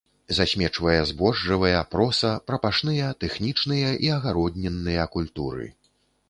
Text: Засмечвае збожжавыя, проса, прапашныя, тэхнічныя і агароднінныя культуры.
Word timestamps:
Засмечвае 0.35 1.01
збожжавыя, 1.09 1.83
проса, 1.91 2.31
прапашныя, 2.47 3.11
тэхнічныя 3.25 3.93
і 4.09 4.11
агароднінныя 4.17 5.07
культуры. 5.19 5.71